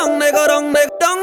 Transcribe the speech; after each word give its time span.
dong, 0.00 0.16
nigga, 0.16 0.48
dong, 0.48 0.72
nigga, 0.72 0.96
dong. 0.96 1.19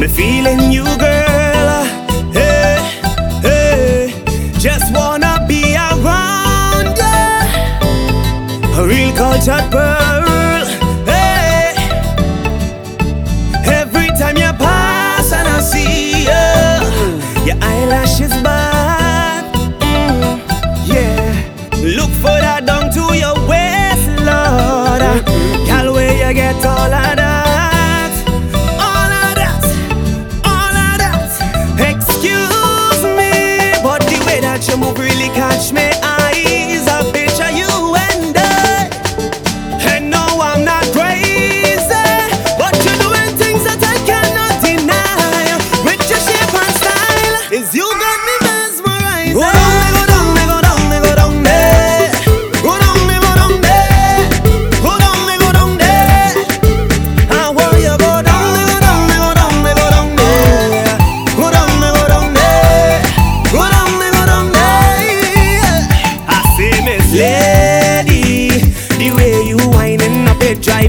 Me 0.00 0.08
feeling 0.08 0.72
you, 0.72 0.84
girl. 0.96 1.84
Hey, 2.32 2.78
hey. 3.42 4.52
Just 4.58 4.94
wanna 4.94 5.44
be 5.46 5.74
around 5.76 6.96
you. 6.96 8.78
A 8.78 8.86
real 8.86 9.14
cultured 9.14 9.70
girl. 9.70 10.64
Hey. 11.04 11.74
Every 13.66 14.08
time 14.18 14.38
you 14.38 14.50
pass 14.54 15.34
and 15.34 15.46
I 15.46 15.60
see 15.60 16.22
you, 16.30 16.48
your 17.46 17.58
eyelashes 17.62 18.32
bad. 18.42 19.44
Mm, 19.82 20.40
yeah. 20.86 21.44
Look 21.82 22.10
for 22.22 22.38
that 22.40 22.64
down 22.64 22.90
to 22.96 23.14
your 23.18 23.36
waist, 23.46 24.08
Lord. 24.24 25.59
touch 35.60 35.72
me 35.74 35.89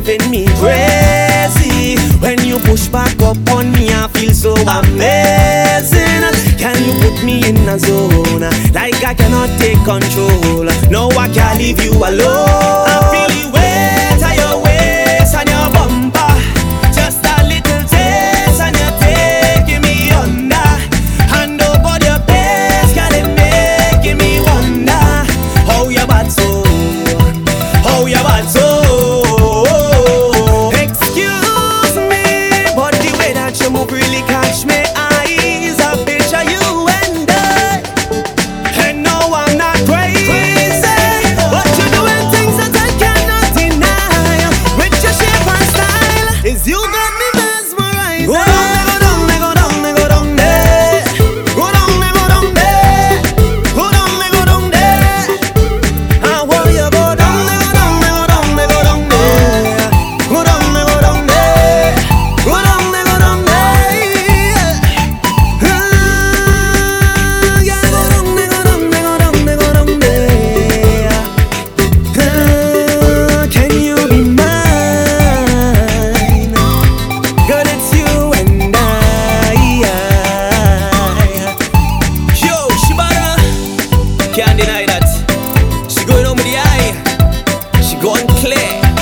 driving 0.01 0.31
me 0.31 0.45
crazy. 0.57 1.97
When 2.19 2.43
you 2.45 2.59
push 2.59 2.87
back 2.87 3.19
up 3.21 3.37
on 3.49 3.71
me, 3.71 3.89
I 3.89 4.07
feel 4.13 4.33
so 4.33 4.53
amazing. 4.53 6.21
Can 6.57 6.77
you 6.83 6.93
put 7.01 7.23
me 7.23 7.47
in 7.47 7.57
a 7.67 7.77
zone 7.79 8.41
like 8.73 9.03
I 9.03 9.13
cannot 9.13 9.49
take 9.59 9.83
control? 9.83 10.65
No, 10.89 11.09
I 11.17 11.29
can't 11.33 11.57
leave 11.57 11.83
you 11.83 11.93
alone. 11.93 12.90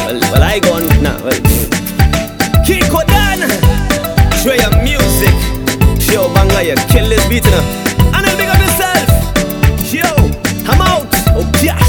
well, 0.10 0.32
well 0.32 0.44
I 0.44 0.60
gone 0.60 0.88
now. 1.04 1.18
Kiko 2.66 3.06
Dan, 3.06 3.40
show 4.42 4.54
your 4.54 4.74
music. 4.84 5.34
Yo, 6.12 6.34
banga, 6.34 6.64
you 6.64 6.76
kill 6.90 7.08
this 7.10 7.28
beat 7.28 7.44
now. 7.46 7.62
And 8.16 8.26
I'll 8.26 8.38
big 8.38 8.50
up 8.50 8.60
yourself. 8.60 9.94
Yo, 9.94 10.10
I'm 10.72 10.82
out. 10.82 11.08
Oh. 11.36 11.89